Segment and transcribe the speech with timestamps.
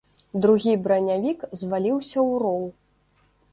[0.45, 2.61] Другі бранявік зваліўся ў роў.